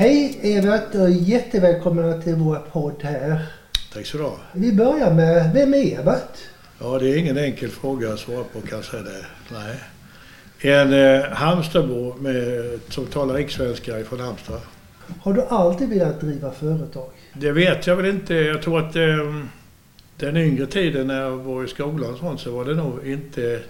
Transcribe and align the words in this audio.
Hej 0.00 0.38
Evert 0.42 0.94
och 0.94 1.10
jättevälkomna 1.10 2.22
till 2.22 2.34
vår 2.34 2.56
podd 2.72 3.02
här. 3.02 3.46
Tack 3.92 4.06
så 4.06 4.18
du 4.18 4.24
ha. 4.24 4.36
Vi 4.52 4.72
börjar 4.72 5.14
med, 5.14 5.52
vem 5.54 5.74
är 5.74 5.98
Evert? 5.98 6.38
Ja, 6.80 6.98
det 6.98 7.10
är 7.10 7.16
ingen 7.16 7.38
enkel 7.38 7.70
fråga 7.70 8.12
att 8.12 8.18
svara 8.18 8.44
på 8.44 8.60
kan 8.60 8.78
jag 8.78 8.84
säga 8.84 9.02
det. 9.02 9.24
Nej. 9.52 9.76
En 10.60 10.92
eh, 10.92 11.30
Halmstadbo 11.30 12.14
med, 12.14 12.80
som 12.88 13.06
talar 13.06 13.34
rikssvenska 13.34 14.00
ifrån 14.00 14.20
Halmstad. 14.20 14.60
Har 15.20 15.32
du 15.32 15.42
alltid 15.42 15.88
velat 15.88 16.20
driva 16.20 16.50
företag? 16.50 17.10
Det 17.32 17.52
vet 17.52 17.86
jag 17.86 17.96
väl 17.96 18.06
inte. 18.06 18.34
Jag 18.34 18.62
tror 18.62 18.78
att 18.78 18.96
eh, 18.96 19.42
den 20.16 20.36
yngre 20.36 20.66
tiden 20.66 21.06
när 21.06 21.20
jag 21.20 21.36
var 21.36 21.64
i 21.64 21.68
skolan 21.68 22.12
och 22.12 22.18
sånt 22.18 22.40
så 22.40 22.50
var 22.50 22.64
det 22.64 22.74
nog 22.74 23.06
inte 23.06 23.60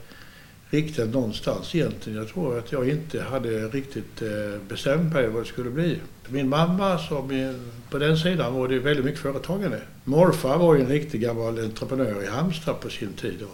riktigt 0.70 1.14
någonstans 1.14 1.74
egentligen. 1.74 2.18
Jag 2.18 2.28
tror 2.28 2.58
att 2.58 2.72
jag 2.72 2.88
inte 2.88 3.22
hade 3.22 3.68
riktigt 3.68 4.22
eh, 4.22 4.60
bestämt 4.68 5.12
mig 5.12 5.28
vad 5.28 5.42
det 5.42 5.46
skulle 5.46 5.70
bli. 5.70 5.98
Min 6.28 6.48
mamma, 6.48 6.98
som 6.98 7.54
på 7.90 7.98
den 7.98 8.16
sidan 8.16 8.54
var 8.54 8.68
det 8.68 8.78
väldigt 8.78 9.04
mycket 9.04 9.20
företagande. 9.20 9.80
Morfar 10.04 10.58
var 10.58 10.74
ju 10.74 10.80
en 10.80 10.88
riktig 10.88 11.20
gammal 11.20 11.58
entreprenör 11.58 12.22
i 12.22 12.26
Halmstad 12.26 12.80
på 12.80 12.90
sin 12.90 13.12
tid. 13.12 13.44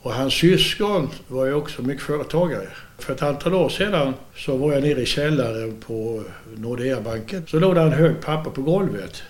Och 0.00 0.12
hans 0.12 0.34
syskon 0.34 1.08
var 1.28 1.46
ju 1.46 1.54
också 1.54 1.82
mycket 1.82 2.02
företagare. 2.02 2.68
För 2.98 3.12
ett 3.12 3.22
antal 3.22 3.54
år 3.54 3.68
sedan 3.68 4.14
så 4.36 4.56
var 4.56 4.72
jag 4.72 4.82
nere 4.82 5.00
i 5.00 5.06
källaren 5.06 5.76
på 5.86 6.22
Nordea-banken. 6.56 7.46
Så 7.46 7.58
låg 7.58 7.74
det 7.74 7.80
en 7.80 7.92
hög 7.92 8.20
papper 8.20 8.50
på 8.50 8.62
golvet. 8.62 9.22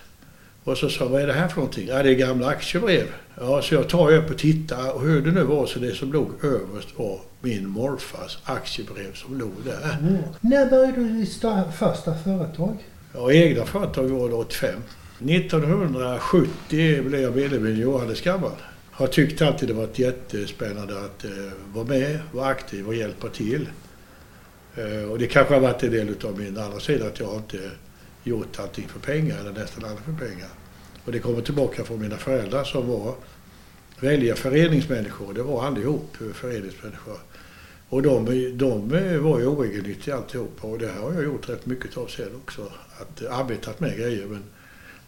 Och 0.67 0.77
så 0.77 0.89
sa 0.89 1.07
vad 1.07 1.21
är 1.21 1.27
det 1.27 1.33
här 1.33 1.47
för 1.47 1.55
någonting? 1.55 1.87
Ja, 1.87 2.03
det 2.03 2.09
är 2.09 2.15
gamla 2.15 2.47
aktiebrev. 2.47 3.07
Ja, 3.35 3.61
så 3.61 3.75
jag 3.75 3.89
tar 3.89 4.13
upp 4.13 4.29
och 4.29 4.37
tittar 4.37 4.95
och 4.95 5.01
hur 5.01 5.21
det 5.21 5.31
nu 5.31 5.43
var 5.43 5.65
så 5.65 5.79
det 5.79 5.95
som 5.95 6.13
låg 6.13 6.29
överst 6.43 6.87
var 6.95 7.19
min 7.41 7.69
morfars 7.69 8.37
aktiebrev 8.43 9.13
som 9.13 9.37
låg 9.37 9.51
där. 9.65 9.97
Mm. 9.99 10.23
När 10.41 10.69
började 10.69 10.97
du 10.97 11.09
ditt 11.09 11.43
första 11.77 12.15
företag? 12.15 12.77
Ja, 13.13 13.31
egna 13.31 13.65
företag 13.65 14.03
var 14.03 14.29
det 14.29 14.35
85. 14.35 14.69
1970 15.19 17.03
blev 17.03 17.21
jag 17.21 17.35
medlem 17.35 17.67
i 17.67 17.71
Johannes 17.71 18.21
gammal. 18.21 18.51
Har 18.91 19.07
tyckt 19.07 19.41
alltid 19.41 19.69
det 19.69 19.73
varit 19.73 19.99
jättespännande 19.99 20.99
att 20.99 21.25
eh, 21.25 21.31
vara 21.73 21.85
med, 21.85 22.19
vara 22.31 22.47
aktiv 22.47 22.87
och 22.87 22.95
hjälpa 22.95 23.27
till. 23.27 23.69
Eh, 24.75 25.11
och 25.11 25.19
det 25.19 25.27
kanske 25.27 25.53
har 25.53 25.61
varit 25.61 25.83
en 25.83 25.91
del 25.91 26.15
av 26.25 26.39
min 26.39 26.57
andra 26.57 26.79
sida 26.79 27.05
att 27.05 27.19
jag 27.19 27.35
inte 27.35 27.57
gjort 28.27 28.59
allting 28.59 28.87
för 28.87 28.99
pengar 28.99 29.39
eller 29.39 29.51
nästan 29.51 29.83
aldrig 29.85 30.05
för 30.05 30.25
pengar. 30.25 30.49
Och 31.05 31.11
det 31.11 31.19
kommer 31.19 31.41
tillbaka 31.41 31.83
från 31.83 32.01
mina 32.01 32.17
föräldrar 32.17 32.63
som 32.63 32.87
var 32.87 33.15
välja 33.99 34.35
föreningsmänniskor. 34.35 35.33
Det 35.33 35.43
var 35.43 35.65
allihop 35.65 36.17
föreningsmänniskor. 36.33 37.17
Och 37.89 38.01
de, 38.01 38.25
de 38.57 38.89
var 39.23 39.39
ju 39.39 39.45
oegennyttiga 39.45 40.15
alltihopa 40.15 40.67
och 40.67 40.79
det 40.79 40.87
här 40.87 41.01
har 41.01 41.13
jag 41.13 41.23
gjort 41.23 41.49
rätt 41.49 41.65
mycket 41.65 41.97
av 41.97 42.07
sen 42.07 42.35
också. 42.43 42.71
Att 43.01 43.25
arbetat 43.25 43.79
med 43.79 43.97
grejer. 43.97 44.25
Men 44.25 44.43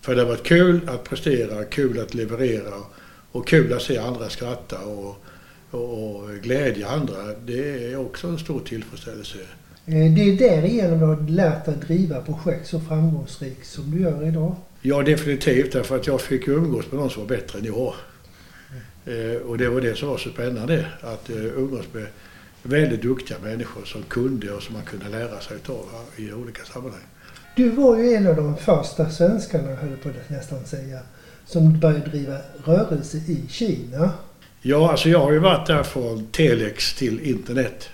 för 0.01 0.15
det 0.15 0.21
har 0.21 0.27
varit 0.27 0.43
kul 0.43 0.89
att 0.89 1.03
prestera, 1.03 1.63
kul 1.63 1.99
att 1.99 2.13
leverera 2.13 2.83
och 3.31 3.47
kul 3.47 3.73
att 3.73 3.81
se 3.81 3.97
andra 3.97 4.29
skratta 4.29 4.81
och, 4.81 5.23
och, 5.71 6.15
och 6.15 6.29
glädja 6.29 6.89
andra. 6.89 7.33
Det 7.45 7.91
är 7.91 7.97
också 7.97 8.27
en 8.27 8.39
stor 8.39 8.59
tillfredsställelse. 8.59 9.37
Eh, 9.89 10.13
det 10.13 10.21
är 10.21 10.37
därigenom 10.37 10.99
du 10.99 11.05
har 11.05 11.27
lärt 11.29 11.65
dig 11.65 11.75
driva 11.87 12.21
projekt 12.21 12.67
så 12.67 12.79
framgångsrikt 12.79 13.67
som 13.67 13.91
du 13.91 14.01
gör 14.01 14.27
idag? 14.27 14.55
Ja, 14.81 15.01
definitivt. 15.01 15.71
Därför 15.71 15.95
att 15.95 16.07
jag 16.07 16.21
fick 16.21 16.47
umgås 16.47 16.91
med 16.91 16.99
någon 16.99 17.09
som 17.09 17.21
var 17.21 17.29
bättre 17.29 17.59
än 17.59 17.65
jag. 17.65 17.93
Mm. 19.07 19.41
Och 19.41 19.57
det 19.57 19.69
var 19.69 19.81
det 19.81 19.97
som 19.97 20.09
var 20.09 20.17
så 20.17 20.29
spännande. 20.29 20.85
Att 21.01 21.29
eh, 21.29 21.35
umgås 21.35 21.85
med 21.91 22.05
väldigt 22.63 23.01
duktiga 23.01 23.37
människor 23.43 23.85
som 23.85 24.03
kunde 24.03 24.51
och 24.51 24.63
som 24.63 24.73
man 24.73 24.83
kunde 24.83 25.09
lära 25.09 25.39
sig 25.39 25.57
av 25.67 25.85
i 26.15 26.33
olika 26.33 26.63
sammanhang. 26.63 27.01
Du 27.55 27.69
var 27.69 27.97
ju 27.97 28.13
en 28.13 28.27
av 28.27 28.35
de 28.35 28.57
första 28.57 29.09
svenskarna, 29.09 29.75
höll 29.75 29.97
på 30.03 30.09
att 30.09 30.29
nästan 30.29 30.65
säga, 30.65 30.99
som 31.45 31.79
började 31.79 32.09
driva 32.09 32.37
rörelse 32.65 33.17
i 33.17 33.43
Kina. 33.49 34.11
Ja, 34.61 34.91
alltså 34.91 35.09
jag 35.09 35.19
har 35.19 35.31
ju 35.31 35.39
varit 35.39 35.67
där 35.67 35.83
från 35.83 36.25
telex 36.25 36.95
till 36.95 37.19
internet. 37.19 37.89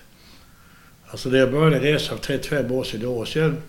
Alltså 1.07 1.29
när 1.29 1.39
jag 1.39 1.51
började 1.51 1.79
resa 1.79 2.15
för 2.15 2.23
35 2.23 2.71
år 2.71 2.83
sedan, 2.83 3.05
år 3.05 3.25
sedan 3.25 3.61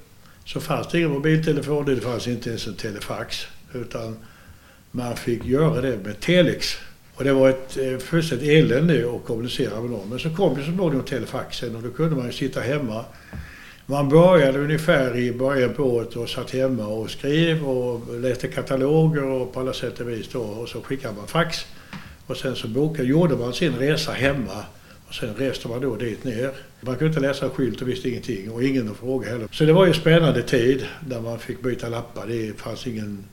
så 0.45 0.61
fanns 0.61 0.89
det 0.89 0.99
ingen 0.99 1.11
mobiltelefon, 1.11 1.85
det 1.85 1.97
fanns 1.97 2.29
inte 2.29 2.49
ens 2.49 2.67
en 2.67 2.75
telefax. 2.75 3.47
Utan 3.73 4.17
man 4.91 5.17
fick 5.17 5.45
göra 5.45 5.81
det 5.81 5.99
med 6.05 6.21
telex. 6.21 6.77
Och 7.15 7.25
det 7.25 7.33
var 7.33 7.49
ett 7.49 7.77
eh, 7.77 7.99
fullständigt 7.99 8.49
elände 8.49 9.17
att 9.17 9.25
kommunicera 9.25 9.81
med 9.81 9.91
någon. 9.91 10.09
Men 10.09 10.19
så 10.19 10.31
kom 10.31 10.59
ju 10.59 10.65
så 10.65 10.73
småningom 10.73 11.05
telefaxen 11.05 11.77
och 11.77 11.83
då 11.83 11.91
kunde 11.91 12.17
man 12.17 12.27
ju 12.27 12.33
sitta 12.33 12.61
hemma. 12.61 13.05
Man 13.87 14.09
började 14.09 14.59
ungefär 14.59 15.17
i 15.17 15.33
början 15.33 15.75
på 15.75 15.83
året 15.83 16.17
och 16.17 16.29
satt 16.29 16.51
hemma 16.51 16.87
och 16.87 17.11
skrev 17.11 17.69
och 17.69 18.21
läste 18.21 18.49
kataloger 18.49 19.25
och 19.25 19.53
på 19.53 19.61
alla 19.61 19.73
sätt 19.73 20.01
och 20.01 20.09
vis 20.09 20.29
då. 20.33 20.41
Och 20.41 20.69
så 20.69 20.81
skickade 20.81 21.15
man 21.15 21.27
fax. 21.27 21.67
Och 22.27 22.37
sen 22.37 22.57
så 22.57 22.69
bokade, 22.69 23.09
gjorde 23.09 23.37
man 23.37 23.53
sin 23.53 23.77
resa 23.77 24.13
hemma 24.13 24.65
sen 25.21 25.35
reste 25.35 25.69
man 25.69 25.81
då 25.81 25.97
dit 25.97 26.25
ner. 26.25 26.51
Man 26.81 26.97
kunde 26.97 27.07
inte 27.07 27.21
läsa 27.21 27.45
en 27.45 27.51
skylt 27.51 27.83
och 27.83 27.89
visste 27.89 28.09
ingenting 28.09 28.51
och 28.51 28.63
ingen 28.63 28.91
att 28.91 28.97
fråga 28.97 29.29
heller. 29.29 29.49
Så 29.53 29.65
det 29.65 29.73
var 29.73 29.85
ju 29.85 29.89
en 29.89 30.01
spännande 30.01 30.43
tid 30.43 30.87
där 31.07 31.21
man 31.21 31.39
fick 31.39 31.63
byta 31.63 31.89
lappar. 31.89 32.27
Det 32.27 32.61
fanns 32.61 32.87
ingen 32.87 33.25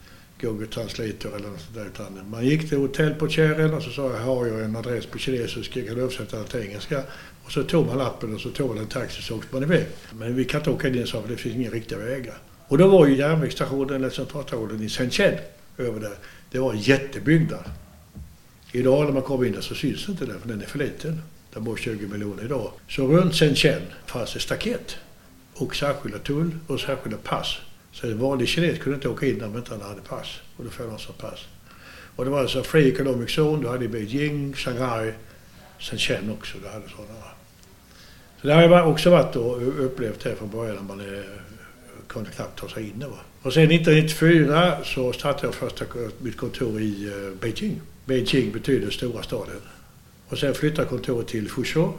Google 0.42 0.68
Translator 0.68 1.36
eller 1.36 1.48
något 1.48 1.62
sånt 1.62 1.76
där. 1.76 1.86
Utan 1.86 2.30
man 2.30 2.46
gick 2.46 2.70
till 2.70 2.78
hotell 2.78 3.14
på 3.14 3.28
Kärren 3.28 3.74
och 3.74 3.84
så 3.84 3.90
sa 3.90 4.12
jag, 4.12 4.20
har 4.20 4.48
jag 4.48 4.62
en 4.62 4.76
adress 4.76 5.06
på 5.06 5.18
kinesiska, 5.18 5.86
kan 5.86 5.96
du 5.96 6.02
översätta 6.02 6.38
den 6.38 6.46
till 6.46 6.60
engelska? 6.60 7.04
Och 7.44 7.52
så 7.52 7.64
tog 7.64 7.86
man 7.86 7.98
lappen 7.98 8.36
och 8.36 8.42
så 8.42 8.50
tog 8.50 8.70
man 8.70 8.78
en 8.78 8.88
taxi 8.88 9.20
och 9.20 9.24
så 9.24 9.36
åkte 9.36 9.56
man 9.56 9.64
iväg. 9.64 9.86
Men 10.14 10.36
vi 10.36 10.46
kan 10.46 10.60
inte 10.62 10.70
åka 10.70 10.88
in, 10.88 11.08
sa 11.08 11.22
för 11.22 11.30
det 11.30 11.38
finns 11.38 11.56
inga 11.56 11.70
riktiga 11.70 11.98
vägar. 11.98 12.38
Och 12.68 12.78
då 12.78 12.88
var 12.88 13.08
ju 13.08 13.18
järnvägsstationen, 13.18 13.96
eller 13.96 14.10
centralstationen 14.10 14.84
i 14.84 14.90
Shenzhen 14.90 15.34
över 15.78 16.00
där. 16.00 16.16
Det 16.52 16.60
var 16.60 16.74
en 16.74 16.80
jättebyggnad. 16.80 17.64
Idag 18.72 19.06
när 19.06 19.14
man 19.14 19.22
kommer 19.22 19.46
in 19.46 19.54
där 19.54 19.62
så 19.62 19.76
syns 19.76 20.10
inte 20.10 20.26
den 20.26 20.40
för 20.40 20.48
den 20.48 20.62
är 20.62 20.66
för 20.66 20.80
liten. 20.80 21.22
Det 21.54 21.60
bor 21.60 21.76
20 21.76 22.08
miljoner 22.08 22.44
idag. 22.44 22.72
Så 22.90 23.08
runt 23.08 23.36
Shenzhen 23.36 23.82
fanns 24.06 24.34
det 24.34 24.40
staket 24.40 24.98
och 25.54 25.76
särskilda 25.76 26.20
tull 26.20 26.52
och 26.68 26.80
särskilda 26.80 27.18
pass. 27.18 27.58
Så 27.92 28.08
en 28.08 28.20
vanlig 28.20 28.48
kines 28.48 28.80
kunde 28.80 28.96
inte 28.96 29.10
åka 29.10 29.26
in 29.26 29.44
om 29.44 29.52
man 29.52 29.60
inte 29.60 29.86
hade 29.86 30.02
pass. 30.02 30.40
Och 30.58 30.64
då 30.64 30.70
får 30.70 30.84
han 30.84 30.94
alltså 30.94 31.08
som 31.08 31.16
pass. 31.16 31.40
Och 32.16 32.26
det 32.26 32.32
var 32.32 32.40
alltså 32.40 32.64
Free 32.64 32.92
Economic 32.92 33.38
Zone, 33.38 33.64
du 33.64 33.70
hade 33.70 33.88
Beijing, 33.88 34.54
Shanghai, 34.54 35.14
Shenzhen 35.80 36.32
också. 36.32 36.58
Du 36.58 36.68
hade 36.68 36.90
sådana. 36.90 37.34
Så 38.42 38.48
det 38.48 38.54
har 38.54 38.62
jag 38.62 38.90
också 38.90 39.10
varit 39.10 39.36
och 39.36 39.86
upplevt 39.86 40.24
här 40.24 40.36
från 40.36 40.50
början 40.50 40.76
när 40.76 40.84
man 40.84 41.00
är, 41.00 41.26
kunde 42.08 42.30
knappt 42.30 42.60
ta 42.60 42.70
sig 42.70 42.84
in. 42.84 43.00
Va? 43.00 43.18
Och 43.42 43.54
sen 43.54 43.72
1994 43.72 44.78
så 44.84 45.14
startade 45.14 45.48
jag 45.48 45.56
första 45.56 45.86
mitt 46.20 46.38
kontor 46.38 46.82
i 46.82 47.06
eh, 47.08 47.40
Beijing. 47.42 47.82
Beijing 48.06 48.52
betyder 48.52 48.92
stora 48.92 49.24
staden. 49.24 49.62
Och 50.28 50.38
sen 50.38 50.54
flyttar 50.54 50.86
kontoret 50.86 51.28
till 51.28 51.50
Fuzhou 51.50 51.92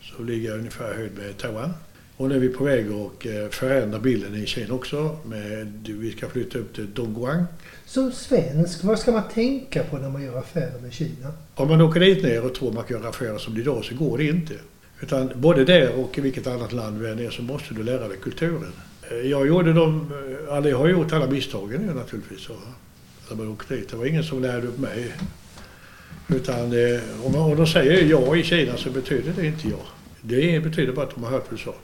som 0.00 0.26
ligger 0.26 0.58
ungefär 0.58 0.94
höjd 0.94 1.12
med 1.18 1.38
Taiwan. 1.38 1.70
Och 2.16 2.28
nu 2.28 2.34
är 2.34 2.38
vi 2.38 2.48
på 2.48 2.64
väg 2.64 2.86
att 2.86 3.26
eh, 3.26 3.48
förändra 3.50 3.98
bilden 3.98 4.34
i 4.34 4.46
Kina 4.46 4.74
också. 4.74 5.16
Med, 5.24 5.88
vi 6.00 6.12
ska 6.12 6.28
flytta 6.28 6.58
upp 6.58 6.74
till 6.74 6.94
Dongguan. 6.94 7.44
Som 7.86 8.12
svensk, 8.12 8.84
vad 8.84 8.98
ska 8.98 9.12
man 9.12 9.28
tänka 9.34 9.84
på 9.84 9.98
när 9.98 10.08
man 10.08 10.22
gör 10.22 10.38
affärer 10.38 10.80
med 10.82 10.92
Kina? 10.92 11.32
Om 11.54 11.68
man 11.68 11.80
åker 11.80 12.00
dit 12.00 12.22
ner 12.22 12.44
och 12.44 12.54
tror 12.54 12.72
man 12.72 12.84
kan 12.84 12.96
göra 12.98 13.08
affärer 13.08 13.38
som 13.38 13.54
det 13.54 13.60
idag 13.60 13.84
så 13.84 13.94
går 13.94 14.18
det 14.18 14.24
inte. 14.24 14.54
Utan 15.00 15.32
både 15.34 15.64
där 15.64 15.94
och 15.94 16.18
i 16.18 16.20
vilket 16.20 16.46
annat 16.46 16.72
land 16.72 17.00
du 17.00 17.10
än 17.10 17.18
är 17.18 17.30
så 17.30 17.42
måste 17.42 17.74
du 17.74 17.82
lära 17.82 18.08
dig 18.08 18.16
kulturen. 18.22 18.72
Eh, 19.10 19.16
jag 19.16 19.46
gjorde 19.46 19.72
dem, 19.72 20.12
eller 20.52 20.70
jag 20.70 20.78
har 20.78 20.88
gjort 20.88 21.12
alla 21.12 21.26
misstagen 21.26 21.80
naturligtvis. 21.82 22.40
Så, 22.40 22.52
när 23.30 23.36
man 23.36 23.48
åkte 23.48 23.74
dit. 23.74 23.88
Det 23.90 23.96
var 23.96 24.06
ingen 24.06 24.24
som 24.24 24.42
lärde 24.42 24.66
upp 24.66 24.78
mig 24.78 25.12
utan 26.28 26.72
om, 27.24 27.34
om 27.34 27.56
de 27.56 27.66
säger 27.66 28.04
ja 28.04 28.36
i 28.36 28.42
Kina 28.42 28.76
så 28.76 28.90
betyder 28.90 29.32
det 29.36 29.46
inte 29.46 29.68
ja. 29.68 29.76
Det 30.20 30.64
betyder 30.64 30.92
bara 30.92 31.06
att 31.06 31.14
de 31.14 31.24
har 31.24 31.30
hört 31.30 31.44
vad 31.50 31.58
du 31.58 31.64
sa. 31.64 31.74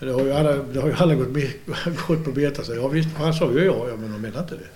Det 0.00 0.12
har 0.12 0.20
ju 0.20 0.32
alla, 0.32 0.52
det 0.52 0.80
har 0.80 0.88
ju 0.88 0.94
alla 0.94 1.14
gått, 1.14 1.28
gått 2.06 2.24
på 2.24 2.30
beta 2.30 2.64
sig. 2.64 2.76
Ja 2.76 2.88
visst, 2.88 3.08
han 3.16 3.34
sa 3.34 3.52
ju 3.52 3.64
ja, 3.64 3.86
ja 3.88 3.96
men 3.96 4.12
de 4.12 4.20
menar 4.20 4.40
inte 4.40 4.54
det. 4.54 4.68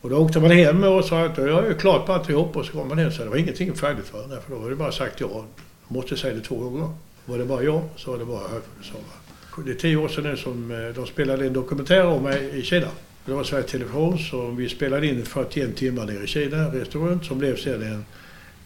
Och 0.00 0.10
då 0.10 0.16
åkte 0.16 0.40
man 0.40 0.50
hem 0.50 0.84
och 0.84 1.04
sa 1.04 1.24
att 1.24 1.38
jag 1.38 1.66
är 1.66 1.74
klart 1.74 2.06
på 2.06 2.12
alltihop 2.12 2.56
och 2.56 2.66
så 2.66 2.72
kom 2.72 2.88
man 2.88 2.98
hem 2.98 3.06
och 3.06 3.12
sa 3.12 3.24
det 3.24 3.30
var 3.30 3.36
ingenting 3.36 3.74
färdigt 3.74 4.06
för 4.06 4.40
För 4.40 4.54
då 4.54 4.56
var 4.56 4.70
det 4.70 4.76
bara 4.76 4.92
sagt 4.92 5.20
ja. 5.20 5.44
Jag 5.88 5.96
måste 5.96 6.16
säga 6.16 6.34
det 6.34 6.40
två 6.40 6.56
gånger. 6.56 6.90
Var 7.24 7.38
det 7.38 7.44
bara 7.44 7.62
ja 7.62 7.82
så 7.96 8.10
var 8.10 8.18
det 8.18 8.24
bara 8.24 8.38
hört 8.38 8.50
vad 8.50 8.78
du 8.80 8.84
sa. 8.84 9.62
Det 9.64 9.70
är 9.70 9.74
tio 9.74 9.96
år 9.96 10.08
sedan 10.08 10.24
nu 10.24 10.36
som 10.36 10.70
eh, 10.70 10.94
de 10.94 11.06
spelade 11.06 11.46
en 11.46 11.52
dokumentär 11.52 12.06
om 12.06 12.22
mig 12.22 12.58
i 12.58 12.62
Kina. 12.62 12.88
Det 13.26 13.32
var 13.32 13.44
Sveriges 13.44 13.70
Television 13.70 14.18
som 14.18 14.56
vi 14.56 14.68
spelade 14.68 15.06
in 15.06 15.24
41 15.24 15.76
timmar 15.76 16.06
nere 16.06 16.24
i 16.24 16.26
Kina, 16.26 16.68
reste 16.74 16.98
runt, 16.98 17.24
som 17.24 17.38
blev 17.38 17.56
sedan 17.56 17.82
en 17.82 18.04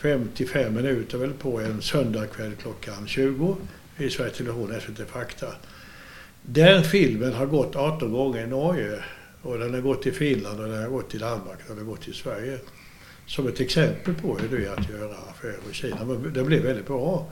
55 0.03 0.75
minuter 0.75 1.19
väl 1.19 1.33
på 1.33 1.61
en 1.61 1.83
söndagkväll 1.83 2.53
klockan 2.63 3.07
20 3.07 3.57
i 3.97 4.11
Sveriges 4.11 4.37
Television, 4.37 4.75
SVT 4.81 5.09
Fakta. 5.09 5.47
Den 6.43 6.85
filmen 6.85 7.33
har 7.33 7.47
gått 7.47 7.77
18 7.77 8.13
gånger 8.13 8.45
i 8.45 8.47
Norge 8.47 9.05
och 9.43 9.59
den 9.59 9.75
har 9.75 9.81
gått 9.81 10.07
i 10.07 10.13
Finland 10.13 10.61
och 10.61 10.69
den 10.69 10.83
har 10.83 10.89
gått 10.89 11.15
i 11.15 11.19
Danmark 11.19 11.59
och 11.63 11.77
den 11.77 11.79
har 11.79 11.93
gått 11.93 12.09
i 12.09 12.13
Sverige. 12.13 12.59
Som 13.27 13.49
ett 13.49 13.61
exempel 13.61 14.15
på 14.15 14.39
hur 14.39 14.59
det 14.59 14.67
är 14.67 14.73
att 14.73 14.91
göra 14.91 15.17
affärer 15.31 15.71
i 15.71 15.75
Kina. 15.75 16.05
Det 16.35 16.45
blev 16.45 16.63
väldigt 16.63 16.87
bra. 16.87 17.29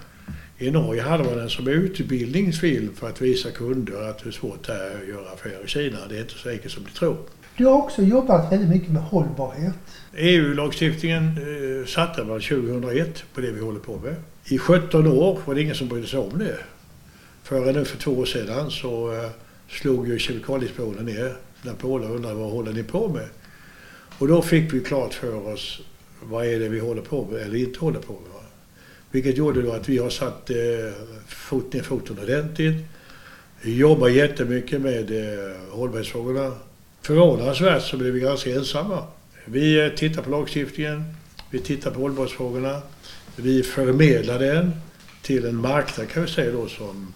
I 0.61 0.71
Norge 0.71 1.03
hade 1.03 1.25
man 1.25 1.37
den 1.37 1.51
som 1.51 1.69
utbildningsfilm 1.69 2.95
för 2.95 3.09
att 3.09 3.21
visa 3.21 3.51
kunder 3.51 4.11
att 4.11 4.27
hur 4.27 4.31
svårt 4.31 4.67
det 4.67 4.73
är 4.73 5.03
att 5.03 5.09
göra 5.09 5.31
affärer 5.31 5.65
i 5.65 5.69
Kina. 5.69 5.99
Det 6.09 6.17
är 6.17 6.21
inte 6.21 6.35
så 6.35 6.49
enkelt 6.49 6.73
som 6.73 6.85
de 6.85 6.91
tror. 6.91 7.17
Du 7.57 7.67
har 7.67 7.73
också 7.73 8.03
jobbat 8.03 8.53
väldigt 8.53 8.69
mycket 8.69 8.91
med 8.91 9.03
hållbarhet. 9.03 9.75
EU-lagstiftningen 10.17 11.23
eh, 11.23 11.87
satte 11.87 12.25
man 12.25 12.41
2001 12.41 13.25
på 13.35 13.41
det 13.41 13.51
vi 13.51 13.61
håller 13.61 13.81
på 13.81 13.97
med. 13.97 14.15
I 14.45 14.59
17 14.59 15.07
år 15.07 15.39
var 15.45 15.55
det 15.55 15.63
ingen 15.63 15.75
som 15.75 15.89
brydde 15.89 16.07
sig 16.07 16.19
om 16.19 16.39
det. 16.39 16.59
Före 17.43 17.73
nu 17.73 17.85
för 17.85 17.99
två 17.99 18.11
år 18.11 18.25
sedan 18.25 18.71
så 18.71 19.13
eh, 19.13 19.31
slog 19.69 20.09
ju 20.09 20.19
Kemikalieinspektionen 20.19 21.05
ner 21.05 21.37
när 21.63 21.73
Pola 21.73 22.07
undrade 22.07 22.35
vad 22.35 22.51
håller 22.51 22.73
ni 22.73 22.83
på 22.83 23.09
med? 23.09 23.29
Och 24.19 24.29
då 24.29 24.43
fick 24.43 24.75
vi 24.75 24.81
klart 24.81 25.15
för 25.15 25.53
oss 25.53 25.81
vad 26.23 26.47
är 26.47 26.61
det 26.61 26.69
vi 26.69 26.81
håller 26.81 27.03
på 27.03 27.29
med 27.31 27.41
eller 27.43 27.59
inte 27.59 27.81
håller 27.81 28.01
på 28.01 28.13
med. 28.13 28.38
Vilket 29.11 29.37
gjorde 29.37 29.63
då 29.63 29.73
att 29.73 29.89
vi 29.89 29.99
har 29.99 30.11
satt 30.11 30.51
eh, 30.51 30.57
fot 31.27 31.73
ner 31.73 31.83
foten 31.83 32.19
ordentligt. 32.19 32.85
Vi 33.63 33.77
jobbar 33.77 34.09
jättemycket 34.09 34.81
med 34.81 35.11
eh, 35.11 35.55
hållbarhetsfrågorna. 35.71 36.53
Förvånansvärt 37.03 37.83
så 37.83 37.97
blev 37.97 38.13
vi 38.13 38.21
ganska 38.21 38.51
ensamma. 38.51 39.05
Vi 39.45 39.85
eh, 39.85 39.89
tittar 39.89 40.23
på 40.23 40.31
lagstiftningen, 40.31 41.05
vi 41.51 41.59
tittar 41.59 41.91
på 41.91 42.01
hållbarhetsfrågorna, 42.01 42.83
vi 43.37 43.63
förmedlar 43.63 44.39
den 44.39 44.73
till 45.23 45.47
en 45.47 45.57
marknad 45.57 46.09
kan 46.09 46.23
vi 46.23 46.29
säga 46.29 46.53
då 46.53 46.69
som 46.69 47.13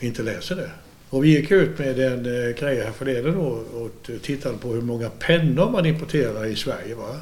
inte 0.00 0.22
läser 0.22 0.56
det. 0.56 0.70
Och 1.08 1.24
vi 1.24 1.28
gick 1.28 1.50
ut 1.50 1.78
med 1.78 1.98
en 1.98 2.26
eh, 2.26 2.54
grej 2.54 2.84
härförleden 2.84 3.34
då 3.34 3.46
och 3.74 4.10
tittade 4.22 4.58
på 4.58 4.68
hur 4.68 4.82
många 4.82 5.10
pennor 5.10 5.70
man 5.70 5.86
importerar 5.86 6.46
i 6.46 6.56
Sverige. 6.56 6.94
Va? 6.94 7.16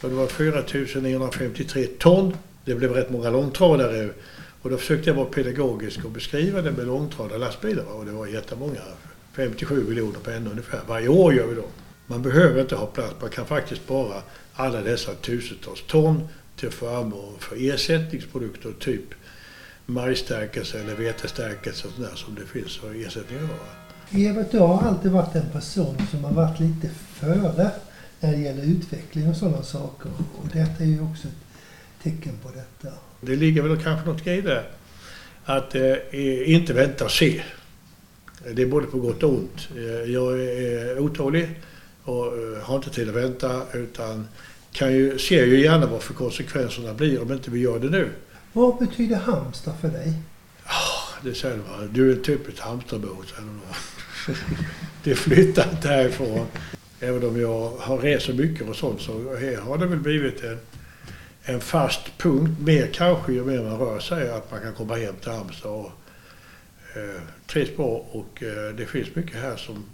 Och 0.00 0.08
det 0.08 0.14
var 0.14 0.26
4953 0.26 1.86
ton. 1.98 2.36
Det 2.64 2.74
blev 2.74 2.92
rätt 2.92 3.10
många 3.10 3.30
långtradare. 3.30 4.10
Och 4.62 4.70
då 4.70 4.76
försökte 4.76 5.10
jag 5.10 5.14
vara 5.14 5.26
pedagogisk 5.26 6.04
och 6.04 6.10
beskriva 6.10 6.62
det 6.62 6.72
med 6.72 6.86
långtradare 6.86 7.38
lastbilar. 7.38 7.84
Och 7.84 8.04
det 8.04 8.12
var 8.12 8.26
jättemånga. 8.26 8.80
57 9.32 9.84
miljoner 9.88 10.18
pennor 10.18 10.50
ungefär. 10.50 10.80
Varje 10.88 11.08
år 11.08 11.34
gör 11.34 11.46
vi 11.46 11.54
då. 11.54 11.64
Man 12.06 12.22
behöver 12.22 12.60
inte 12.60 12.76
ha 12.76 12.86
plats. 12.86 13.14
Man 13.20 13.30
kan 13.30 13.46
faktiskt 13.46 13.82
spara 13.82 14.22
alla 14.54 14.80
dessa 14.80 15.14
tusentals 15.14 15.82
ton 15.86 16.28
till 16.56 16.70
förmån 16.70 17.34
för 17.38 17.70
ersättningsprodukter 17.70 18.72
typ 18.80 19.14
majsstärkelse 19.86 20.80
eller 20.80 20.94
vetestärkelse 20.94 21.88
och 21.88 21.94
sådär 21.94 22.14
som 22.14 22.34
det 22.34 22.46
finns 22.46 22.76
för 22.76 23.06
ersättningar 23.06 23.48
Evert, 24.10 24.50
du 24.50 24.58
har 24.58 24.82
alltid 24.82 25.10
varit 25.10 25.34
en 25.34 25.50
person 25.50 25.96
som 26.10 26.24
har 26.24 26.32
varit 26.32 26.60
lite 26.60 26.88
före 26.88 27.70
när 28.20 28.32
det 28.32 28.38
gäller 28.38 28.62
utveckling 28.62 29.28
och 29.28 29.36
sådana 29.36 29.62
saker. 29.62 30.10
Och 30.42 30.48
detta 30.52 30.84
är 30.84 30.88
ju 30.88 31.00
också 31.00 31.28
ett 31.28 31.43
tecken 32.04 32.32
på 32.42 32.48
detta. 32.48 32.94
Det 33.20 33.36
ligger 33.36 33.62
väl 33.62 33.82
kanske 33.82 34.08
något 34.08 34.26
i 34.26 34.40
det. 34.40 34.64
Att 35.44 35.74
eh, 35.74 36.50
inte 36.50 36.72
vänta 36.72 37.04
och 37.04 37.10
se. 37.10 37.42
Det 38.54 38.62
är 38.62 38.66
både 38.66 38.86
på 38.86 38.98
gott 38.98 39.22
och 39.22 39.30
ont. 39.30 39.68
Eh, 39.76 40.12
jag 40.12 40.40
är 40.40 40.98
otålig 40.98 41.60
och 42.04 42.26
eh, 42.26 42.62
har 42.62 42.76
inte 42.76 42.90
tid 42.90 43.08
att 43.08 43.14
vänta 43.14 43.62
utan 43.72 44.28
kan 44.72 44.92
ju, 44.92 45.18
ser 45.18 45.46
ju 45.46 45.60
gärna 45.60 45.86
vad 45.86 46.02
för 46.02 46.14
konsekvenserna 46.14 46.94
blir 46.94 47.22
om 47.22 47.32
inte 47.32 47.50
vi 47.50 47.60
gör 47.60 47.78
det 47.78 47.90
nu. 47.90 48.08
Vad 48.52 48.78
betyder 48.78 49.16
Halmstad 49.16 49.74
för 49.80 49.88
dig? 49.88 50.12
Oh, 50.66 51.24
det 51.24 51.34
säger 51.34 51.56
man. 51.56 51.92
Du 51.92 52.10
är 52.10 52.16
en 52.16 52.22
typisk 52.22 52.60
Halmstadbo, 52.60 53.08
Det 55.04 55.14
flyttar 55.14 55.70
inte 55.70 55.88
härifrån. 55.88 56.46
Även 57.00 57.28
om 57.28 57.40
jag 57.40 57.70
har 57.70 57.98
rest 57.98 58.26
så 58.26 58.32
mycket 58.32 58.68
och 58.68 58.76
sånt 58.76 59.00
så 59.00 59.12
har 59.62 59.78
det 59.78 59.86
väl 59.86 59.98
blivit 59.98 60.44
en, 60.44 60.58
en 61.44 61.60
fast 61.60 62.18
punkt. 62.18 62.60
Mer 62.60 62.86
kanske 62.86 63.32
ju 63.32 63.44
mer 63.44 63.62
man 63.62 63.78
rör 63.78 63.98
sig, 63.98 64.30
att 64.30 64.50
man 64.50 64.60
kan 64.60 64.72
komma 64.72 64.96
hem 64.96 65.14
till 65.22 65.30
Halmstad 65.30 65.72
och 65.72 65.90
eh, 66.96 67.22
trivs 67.46 67.76
bra 67.76 68.04
och 68.12 68.42
eh, 68.42 68.74
det 68.76 68.86
finns 68.86 69.14
mycket 69.14 69.36
här 69.36 69.56
som 69.56 69.84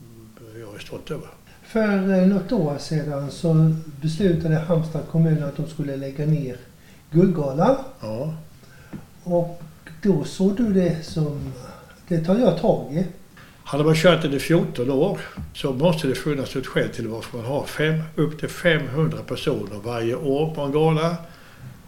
jag 0.60 0.74
är 0.74 0.78
stolt 0.78 1.10
över. 1.10 1.28
För 1.66 2.18
eh, 2.18 2.26
något 2.26 2.52
år 2.52 2.78
sedan 2.78 3.30
så 3.30 3.74
beslutade 4.00 4.54
Halmstad 4.54 5.02
kommun 5.10 5.42
att 5.42 5.56
de 5.56 5.66
skulle 5.66 5.96
lägga 5.96 6.26
ner 6.26 6.56
Guldgalan. 7.10 7.76
Ja. 8.00 8.34
Och 9.24 9.62
då 10.02 10.24
såg 10.24 10.56
du 10.56 10.72
det 10.72 11.06
som, 11.06 11.52
det 12.08 12.24
tar 12.24 12.38
jag 12.38 12.60
tag 12.60 12.92
i. 12.92 13.06
Hade 13.64 13.84
man 13.84 13.94
kört 13.94 14.22
den 14.22 14.34
i 14.34 14.38
14 14.38 14.90
år 14.90 15.20
så 15.54 15.72
måste 15.72 16.08
det 16.08 16.14
finnas 16.14 16.56
ett 16.56 16.66
skäl 16.66 16.88
till 16.88 17.08
varför 17.08 17.38
man 17.38 17.46
har 17.46 17.64
fem, 17.64 18.02
upp 18.16 18.40
till 18.40 18.48
500 18.48 19.18
personer 19.26 19.80
varje 19.84 20.14
år 20.14 20.54
på 20.54 20.60
en 20.60 20.72
gala. 20.72 21.16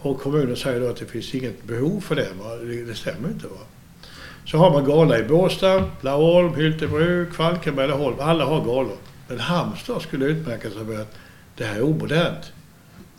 Och 0.02 0.20
kommunen 0.20 0.56
säger 0.56 0.80
då 0.80 0.88
att 0.88 0.96
det 0.96 1.06
finns 1.06 1.34
inget 1.34 1.64
behov 1.64 2.00
för 2.00 2.14
det. 2.14 2.28
Det, 2.66 2.84
det 2.84 2.94
stämmer 2.94 3.28
inte. 3.28 3.46
Va? 3.46 3.60
Så 4.44 4.58
har 4.58 4.70
man 4.70 4.84
gala 4.84 5.18
i 5.18 5.22
Båstad, 5.22 5.84
Laholm, 6.00 6.54
Hyltebruk, 6.54 7.34
Falkenberg, 7.34 7.88
Laholm. 7.88 8.16
Alla 8.20 8.44
har 8.44 8.64
galor. 8.64 8.96
Men 9.28 9.40
Halmstad 9.40 10.02
skulle 10.02 10.24
utmärka 10.24 10.70
sig 10.70 10.84
med 10.84 11.00
att 11.00 11.14
det 11.56 11.64
här 11.64 11.76
är 11.76 11.82
omodernt. 11.82 12.52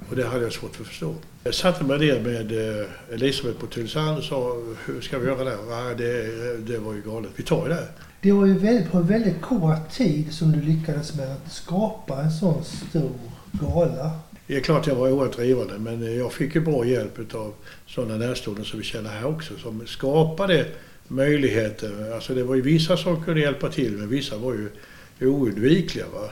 Och 0.09 0.15
det 0.15 0.27
hade 0.27 0.43
jag 0.43 0.53
svårt 0.53 0.81
att 0.81 0.87
förstå. 0.87 1.15
Jag 1.43 1.53
satte 1.53 1.83
mig 1.83 1.99
ner 1.99 2.19
med 2.19 2.79
eh, 2.79 3.13
Elisabeth 3.13 3.59
på 3.59 3.65
Tylösand 3.65 4.17
och 4.17 4.23
sa 4.23 4.57
hur 4.85 5.01
ska 5.01 5.19
vi 5.19 5.27
göra 5.27 5.43
det? 5.43 5.57
Ja, 5.69 5.93
det, 5.97 6.57
det 6.57 6.77
var 6.77 6.93
ju 6.93 7.01
galet. 7.01 7.31
Vi 7.35 7.43
tar 7.43 7.63
ju 7.67 7.73
det. 7.73 7.87
Det 8.21 8.31
var 8.31 8.45
ju 8.45 8.57
väldigt, 8.57 8.91
på 8.91 8.97
en 8.97 9.07
väldigt 9.07 9.41
kort 9.41 9.91
tid 9.91 10.33
som 10.33 10.51
du 10.51 10.61
lyckades 10.61 11.15
med 11.15 11.31
att 11.31 11.51
skapa 11.51 12.21
en 12.21 12.31
sån 12.31 12.63
stor 12.63 13.11
gala. 13.51 14.11
Det 14.47 14.55
är 14.55 14.59
klart 14.59 14.87
jag 14.87 14.95
var 14.95 15.11
oerhört 15.11 15.37
drivande 15.37 15.79
men 15.79 16.17
jag 16.17 16.33
fick 16.33 16.55
ju 16.55 16.61
bra 16.61 16.85
hjälp 16.85 17.33
av 17.35 17.53
sådana 17.87 18.17
närstående 18.17 18.65
som 18.65 18.79
vi 18.79 18.85
känner 18.85 19.09
här 19.09 19.25
också 19.25 19.57
som 19.57 19.87
skapade 19.87 20.65
möjligheter. 21.07 22.13
Alltså 22.13 22.33
det 22.33 22.43
var 22.43 22.55
ju 22.55 22.61
vissa 22.61 22.97
som 22.97 23.23
kunde 23.23 23.41
hjälpa 23.41 23.69
till 23.69 23.91
men 23.91 24.09
vissa 24.09 24.37
var 24.37 24.53
ju 24.53 24.69
oundvikliga. 25.21 26.05
Va? 26.13 26.29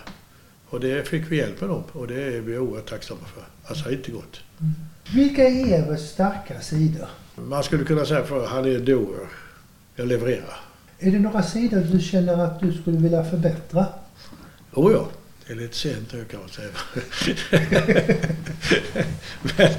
Och 0.69 0.79
det 0.79 1.07
fick 1.07 1.31
vi 1.31 1.37
hjälp 1.37 1.61
med 1.61 1.69
dem 1.69 1.83
och 1.91 2.07
det 2.07 2.23
är 2.23 2.41
vi 2.41 2.57
oerhört 2.57 2.89
tacksamma 2.89 3.21
för. 3.35 3.43
Alltså 3.63 3.91
inte 3.91 4.11
gått. 4.11 4.41
Mm. 4.59 4.73
Vilka 5.13 5.43
är 5.43 5.73
Evers 5.73 6.01
starka 6.01 6.61
sidor? 6.61 7.07
Man 7.35 7.63
skulle 7.63 7.83
kunna 7.83 8.05
säga 8.05 8.23
för 8.23 8.47
han 8.47 8.65
är 8.65 8.79
doer. 8.79 9.27
Jag 9.95 10.07
levererar. 10.07 10.59
Är 10.99 11.11
det 11.11 11.19
några 11.19 11.43
sidor 11.43 11.81
du 11.91 11.99
känner 11.99 12.45
att 12.45 12.59
du 12.59 12.73
skulle 12.73 12.97
vilja 12.97 13.23
förbättra? 13.23 13.85
Oh 14.73 14.91
ja, 14.93 15.07
det 15.47 15.53
är 15.53 15.57
lite 15.57 15.75
sent 15.75 16.13
nu 16.13 16.25
kan 16.25 16.39
man 16.39 16.49
säga. 16.49 16.69
men, 19.57 19.69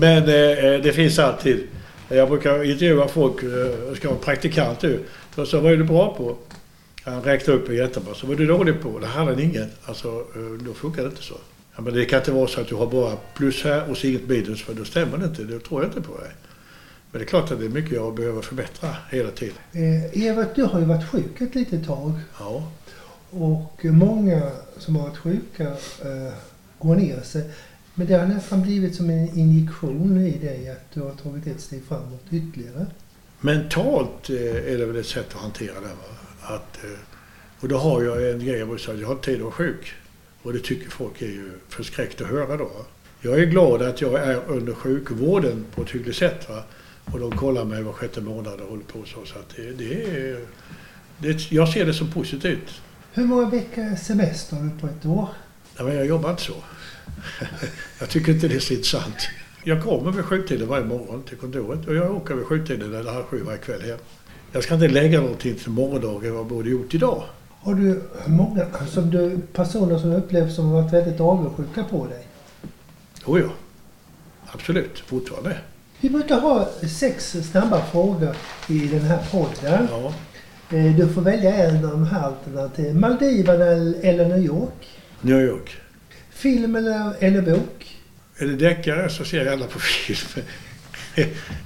men 0.00 0.22
eh, 0.22 0.82
det 0.82 0.92
finns 0.94 1.18
alltid. 1.18 1.66
Jag 2.08 2.28
brukar 2.28 2.64
intervjua 2.64 3.08
folk, 3.08 3.42
eh, 3.42 3.94
ska 3.96 4.08
vara 4.08 4.18
praktikant 4.18 4.82
nu. 4.82 5.00
Och 5.34 5.48
så 5.48 5.60
vad 5.60 5.72
är 5.72 5.76
du 5.76 5.84
bra 5.84 6.14
på? 6.14 6.36
Han 7.04 7.22
räknade 7.22 7.58
upp 7.58 7.72
jättebra. 7.72 8.14
Så 8.14 8.26
vad 8.26 8.34
är 8.34 8.38
du 8.38 8.46
dålig 8.46 8.82
på? 8.82 8.98
Det 8.98 9.06
hade 9.06 9.30
han 9.30 9.40
inget. 9.40 9.70
Alltså, 9.84 10.08
eh, 10.08 10.64
då 10.66 10.74
funkar 10.74 11.02
det 11.02 11.08
inte 11.08 11.22
så. 11.22 11.34
Ja, 11.76 11.82
men 11.82 11.94
det 11.94 12.04
kan 12.04 12.18
inte 12.18 12.32
vara 12.32 12.48
så 12.48 12.60
att 12.60 12.68
du 12.68 12.74
har 12.74 12.86
bara 12.86 13.16
plus 13.36 13.64
här 13.64 13.90
och 13.90 13.96
så 13.96 14.06
inget 14.06 14.28
minus 14.28 14.62
för 14.62 14.74
då 14.74 14.84
stämmer 14.84 15.18
det 15.18 15.24
inte. 15.24 15.44
Det 15.44 15.60
tror 15.60 15.82
jag 15.82 15.88
inte 15.90 16.00
på 16.00 16.18
dig. 16.18 16.30
Men 17.10 17.18
det 17.18 17.24
är 17.24 17.28
klart 17.28 17.50
att 17.50 17.58
det 17.58 17.64
är 17.64 17.68
mycket 17.68 17.92
jag 17.92 18.14
behöver 18.14 18.42
förbättra 18.42 18.96
hela 19.10 19.30
tiden. 19.30 19.56
Eh, 19.72 20.26
Evert, 20.26 20.48
du 20.54 20.62
har 20.62 20.80
ju 20.80 20.84
varit 20.84 21.08
sjuk 21.08 21.40
ett 21.40 21.54
litet 21.54 21.86
tag. 21.86 22.12
Ja. 22.38 22.70
Och 23.38 23.84
många 23.84 24.42
som 24.78 24.96
har 24.96 25.02
varit 25.02 25.18
sjuka 25.18 25.64
eh, 26.04 26.32
går 26.78 26.96
ner 26.96 27.20
sig. 27.20 27.50
Men 27.94 28.06
det 28.06 28.14
har 28.14 28.26
nästan 28.26 28.62
blivit 28.62 28.94
som 28.94 29.10
en 29.10 29.38
injektion 29.38 30.20
i 30.20 30.38
dig 30.38 30.70
att 30.70 30.94
du 30.94 31.00
har 31.00 31.10
tagit 31.10 31.46
ett 31.46 31.60
steg 31.60 31.84
framåt 31.84 32.22
ytterligare. 32.30 32.86
Mentalt 33.40 34.30
eh, 34.30 34.72
är 34.72 34.78
det 34.78 34.86
väl 34.86 34.96
ett 34.96 35.06
sätt 35.06 35.34
att 35.34 35.40
hantera 35.40 35.74
det. 35.74 35.80
Va? 35.80 36.54
Att, 36.54 36.84
eh, 36.84 36.90
och 37.60 37.68
då 37.68 37.78
har 37.78 38.02
jag 38.02 38.30
en 38.30 38.46
grej, 38.46 38.58
jag 38.58 38.80
säga, 38.80 38.98
jag 38.98 39.06
har 39.06 39.14
inte 39.14 39.24
tid 39.24 39.36
att 39.36 39.42
vara 39.42 39.52
sjuk. 39.52 39.92
Och 40.42 40.52
det 40.52 40.58
tycker 40.58 40.90
folk 40.90 41.22
är 41.22 41.26
ju 41.26 41.50
förskräckt 41.68 42.20
att 42.20 42.28
höra 42.28 42.56
då. 42.56 42.70
Jag 43.20 43.40
är 43.40 43.46
glad 43.46 43.82
att 43.82 44.00
jag 44.00 44.14
är 44.14 44.40
under 44.46 44.72
sjukvården 44.72 45.64
på 45.74 45.82
ett 45.82 45.90
hyggligt 45.90 46.18
sätt. 46.18 46.48
Va? 46.48 46.62
Och 47.04 47.20
de 47.20 47.36
kollar 47.36 47.64
mig 47.64 47.82
var 47.82 47.92
sjätte 47.92 48.20
månad 48.20 48.60
och 48.60 48.68
håller 48.68 48.84
på 48.84 49.04
så. 49.04 49.24
så 49.24 49.38
att 49.38 49.56
det, 49.56 49.72
det 49.72 50.02
är, 50.02 50.40
det, 51.18 51.52
jag 51.52 51.68
ser 51.68 51.86
det 51.86 51.94
som 51.94 52.10
positivt. 52.10 52.80
Hur 53.16 53.24
många 53.24 53.50
veckor 53.50 53.96
semester 53.96 54.56
har 54.56 54.64
du 54.64 54.70
på 54.70 54.86
ett 54.86 55.06
år? 55.06 55.28
Nej, 55.76 55.86
men 55.86 55.96
jag 55.96 56.06
jobbar 56.06 56.30
inte 56.30 56.42
så. 56.42 56.54
jag 58.00 58.08
tycker 58.08 58.32
inte 58.32 58.48
det 58.48 58.54
är 58.54 58.60
så 58.60 58.74
intressant. 58.74 59.28
Jag 59.64 59.82
kommer 59.82 60.12
vid 60.12 60.24
sjutiden 60.24 60.68
varje 60.68 60.84
morgon 60.84 61.22
till 61.22 61.36
kontoret 61.36 61.86
och 61.86 61.94
jag 61.94 62.16
åker 62.16 62.34
vid 62.34 62.46
sjutiden 62.46 62.94
eller 62.94 63.12
halv 63.12 63.24
sju 63.24 63.42
varje 63.42 63.58
kväll 63.58 63.82
hem. 63.82 63.98
Jag 64.52 64.62
ska 64.62 64.74
inte 64.74 64.88
lägga 64.88 65.20
någonting 65.20 65.54
till 65.54 65.70
morgondagen 65.70 66.32
vad 66.32 66.40
jag 66.40 66.46
borde 66.46 66.70
gjort 66.70 66.94
idag. 66.94 67.22
Har 67.60 67.74
du 67.74 68.02
många 68.26 68.66
som 68.90 69.10
du, 69.10 69.38
personer 69.52 69.98
som 69.98 70.10
du 70.10 70.16
upplevt 70.16 70.54
som 70.54 70.66
har 70.66 70.82
varit 70.82 70.92
väldigt 70.92 71.20
avundsjuka 71.20 71.84
på 71.84 72.06
dig? 72.06 72.26
Jo, 73.26 73.38
ja. 73.38 73.48
Absolut, 74.46 74.98
fortfarande. 74.98 75.58
Vi 76.00 76.10
brukar 76.10 76.40
ha 76.40 76.68
sex 76.88 77.36
snabba 77.50 77.84
frågor 77.84 78.36
i 78.68 78.78
den 78.78 79.00
här 79.00 79.22
podden. 79.30 79.88
Ja. 79.90 80.14
Eh, 80.70 80.96
du 80.96 81.08
får 81.08 81.22
välja 81.22 81.54
en 81.54 81.76
av 81.84 81.90
de 81.90 82.06
här 82.06 82.22
alternativen. 82.22 83.00
Maldiverna 83.00 83.64
eller 84.02 84.28
New 84.28 84.44
York? 84.44 84.88
New 85.20 85.40
York. 85.40 85.76
Film 86.30 86.76
eller, 86.76 87.12
eller 87.18 87.42
bok? 87.42 87.96
Är 88.38 88.46
det 88.46 88.56
deckare 88.56 89.08
så 89.08 89.24
ser 89.24 89.36
jag 89.36 89.46
gärna 89.46 89.66
på 89.66 89.78
film. 89.78 90.44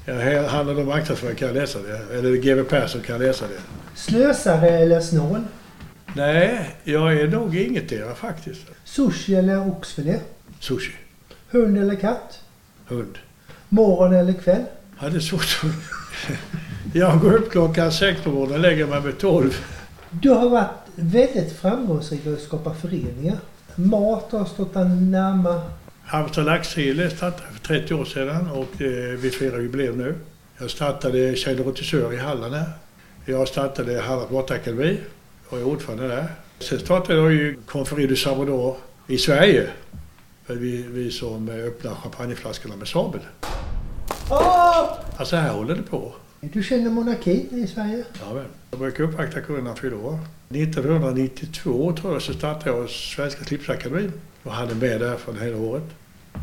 Jag 0.05 0.43
handlar 0.49 0.81
om 0.81 0.87
marknadsföring 0.87 1.37
kan 1.37 1.49
jag 1.49 1.55
läsa 1.57 1.78
det. 1.78 2.19
Eller 2.19 2.33
GW 2.37 2.62
Persson 2.64 3.00
kan 3.00 3.19
läsa 3.19 3.45
det. 3.49 3.61
Slösare 3.95 4.69
eller 4.71 5.00
snål? 5.00 5.40
Nej, 6.17 6.76
jag 6.85 7.12
är 7.21 7.28
nog 7.28 7.57
ingetdera 7.57 8.14
faktiskt. 8.14 8.61
Sushi 8.85 9.35
eller 9.35 9.69
oxfilé? 9.69 10.19
Sushi. 10.61 10.93
Hund 11.50 11.78
eller 11.78 11.95
katt? 11.95 12.40
Hund. 12.87 13.19
Morgon 13.69 14.14
eller 14.14 14.33
kväll? 14.33 14.64
Ja, 15.00 15.09
det 15.09 15.17
är 15.17 15.21
svårt 15.21 15.61
att... 15.62 15.71
Jag 16.99 17.21
går 17.21 17.35
upp 17.35 17.50
klockan 17.50 17.93
sex 17.93 18.23
på 18.23 18.31
morgonen 18.31 18.55
och 18.55 18.61
lägger 18.61 18.87
mig 18.87 19.00
med 19.00 19.19
tolv. 19.19 19.57
Du 20.11 20.31
har 20.31 20.49
varit 20.49 20.69
väldigt 20.95 21.52
framgångsrik 21.52 22.26
i 22.26 22.33
att 22.33 22.40
skapa 22.40 22.75
föreningar. 22.75 23.37
Mat 23.75 24.33
har 24.33 24.45
stått 24.45 24.75
dig 24.75 24.88
närmare. 24.88 25.61
Halmstad 26.05 26.45
Laxhille 26.45 27.11
startade 27.11 27.52
för 27.52 27.61
30 27.61 27.95
år 27.95 28.05
sedan 28.05 28.50
och 28.50 28.83
eh, 28.83 29.19
vi 29.19 29.31
firar 29.31 29.61
jubileum 29.61 29.99
nu. 29.99 30.14
Jag 30.59 30.71
startade 30.71 31.37
Kjell 31.37 31.64
Rotisör 31.64 32.12
i 32.12 32.17
Halland 32.17 32.55
här. 32.55 32.71
Jag 33.25 33.49
startade 33.49 34.00
Hallands 34.00 34.33
Matakademi 34.33 35.00
och 35.49 35.59
är 35.59 35.64
ordförande 35.64 36.09
där. 36.09 36.26
Sen 36.59 36.78
startade 36.78 37.19
jag 37.19 37.33
ju 37.33 37.57
Confrérie 37.67 38.07
du 38.07 38.17
Salvador 38.17 38.76
i 39.07 39.19
Sverige. 39.19 39.67
För 40.47 40.55
vi, 40.55 40.83
vi 40.83 41.11
som 41.11 41.49
öppnar 41.49 41.95
champagneflaskorna 41.95 42.76
med 42.76 42.88
sabel. 42.88 43.21
Åh! 44.31 44.85
Alltså 45.17 45.37
här 45.37 45.50
håller 45.52 45.75
det 45.75 45.83
på. 45.83 46.12
Du 46.40 46.62
känner 46.62 46.90
monarkin 46.90 47.49
i 47.50 47.66
Sverige? 47.66 48.04
Ja, 48.21 48.35
men. 48.35 48.45
Jag 48.71 48.80
brukar 48.80 49.04
uppvakta 49.04 49.40
kunderna 49.40 49.75
fyller 49.75 49.97
år. 49.97 50.18
1992 50.49 51.92
tror 51.92 52.12
jag 52.12 52.23
så 52.23 52.33
startade 52.33 52.76
jag 52.76 52.90
Svenska 52.90 53.45
Slipsakademin 53.45 54.12
och 54.42 54.52
hade 54.52 54.75
med 54.75 55.00
där 55.00 55.16
från 55.16 55.38
hela 55.38 55.57
året. 55.57 55.85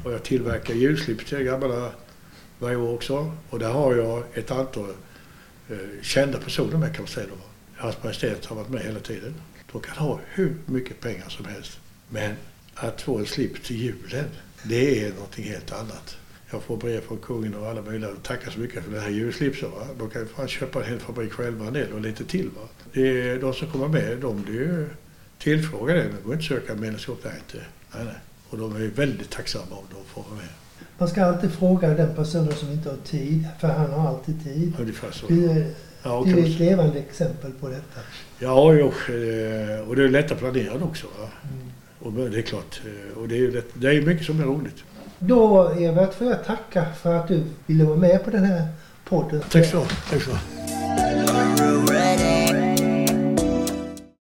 Och 0.04 0.14
jag 0.14 0.24
tillverkar 0.24 0.74
ljusslips 0.74 1.26
till 1.26 1.38
grabbarna 1.38 1.92
varje 2.60 2.76
år 2.76 2.94
också. 2.94 3.32
Och 3.50 3.60
där 3.60 3.70
har 3.70 3.96
jag 3.96 4.24
ett 4.34 4.52
antal 4.52 4.90
eh, 5.70 5.78
kända 6.02 6.38
personer 6.38 6.78
med 6.78 6.94
kan 6.94 7.02
man 7.02 7.08
säga 7.08 7.28
då. 7.28 7.36
Hans 7.76 8.04
Majestät 8.04 8.46
har 8.46 8.56
varit 8.56 8.70
med 8.70 8.82
hela 8.82 9.00
tiden. 9.00 9.36
De 9.72 9.82
kan 9.82 9.98
ha 9.98 10.20
hur 10.26 10.56
mycket 10.66 11.00
pengar 11.00 11.30
som 11.30 11.46
helst. 11.46 11.80
Men 12.10 12.36
att 12.76 13.02
få 13.02 13.18
en 13.18 13.26
slips 13.26 13.68
till 13.68 13.76
julen, 13.76 14.30
det 14.64 15.06
är 15.06 15.14
någonting 15.14 15.46
helt 15.46 15.72
annat. 15.72 16.18
Jag 16.56 16.64
får 16.64 16.78
brev 16.78 17.02
från 17.02 17.18
kungen 17.18 17.56
och 17.56 17.68
alla 17.68 17.82
möjliga. 17.82 18.10
Tackar 18.24 18.52
så 18.52 18.60
mycket 18.60 18.84
för 18.84 18.92
den 18.92 19.02
här 19.02 19.10
julslipsen. 19.10 19.72
Va? 19.72 19.88
De 20.00 20.10
kan 20.10 20.22
ju 20.22 20.28
fan 20.28 20.48
köpa 20.48 20.84
en 20.84 20.90
hel 20.90 21.00
fabrik 21.00 21.32
själva 21.32 21.68
en 21.68 21.74
del 21.74 21.94
och 21.94 22.02
lite 22.02 22.26
till. 22.26 22.50
Va? 22.50 22.68
Det 22.94 23.36
de 23.38 23.54
som 23.54 23.72
kommer 23.72 23.88
med, 23.88 24.18
de 24.18 24.42
blir 24.42 24.54
ju 24.54 24.88
tillfrågade. 25.40 26.04
De 26.04 26.24
går 26.26 26.34
inte 26.34 26.46
söka 26.46 26.76
medlemskap 26.76 27.24
där 27.24 27.34
inte. 27.36 27.66
Nej, 27.96 28.06
nej. 28.06 28.16
Och 28.50 28.58
de 28.58 28.76
är 28.76 28.88
väldigt 28.88 29.30
tacksamma 29.30 29.76
om 29.76 29.86
de 29.90 30.06
får 30.06 30.24
vara 30.24 30.36
med. 30.36 30.50
Man 30.98 31.08
ska 31.08 31.26
alltid 31.26 31.52
fråga 31.52 31.90
den 31.90 32.16
personen 32.16 32.54
som 32.54 32.72
inte 32.72 32.90
har 32.90 32.98
tid, 32.98 33.48
för 33.60 33.68
han 33.68 33.92
har 33.92 34.08
alltid 34.08 34.44
tid. 34.44 34.74
Ungefär 34.80 35.12
så. 35.12 35.28
Du, 35.28 35.66
Ja, 36.04 36.24
du 36.26 36.40
är 36.40 36.46
ett 36.46 36.60
levande 36.60 37.00
exempel 37.00 37.52
på 37.52 37.70
detta. 37.70 38.00
Ja, 38.40 38.74
jo, 38.74 38.86
eh, 38.88 39.90
och 39.90 39.96
det 39.96 40.04
är 40.04 40.10
lätt 40.10 40.32
att 40.32 40.40
planera 40.40 40.84
också. 40.84 41.08
Va? 41.08 41.30
Mm. 41.44 41.72
Och 42.00 42.30
det 42.30 42.38
är 42.38 42.42
klart, 42.42 42.82
eh, 42.86 43.18
och 43.18 43.28
det 43.28 43.38
är 43.38 43.52
lätt, 43.52 43.68
det 43.74 43.88
är 43.88 44.02
mycket 44.02 44.26
som 44.26 44.40
är 44.40 44.44
roligt. 44.44 44.84
Då 45.28 45.70
Evert 45.80 46.14
får 46.14 46.28
jag 46.28 46.46
tacka 46.46 46.86
för 47.02 47.16
att 47.16 47.28
du 47.28 47.44
ville 47.66 47.84
vara 47.84 47.98
med 47.98 48.26
på 48.26 48.32
den 48.32 48.44
här 48.44 48.68
podden. 49.10 49.42
Tack 49.52 49.66
så. 49.66 49.86
Tack 50.10 50.22
så. 50.22 50.32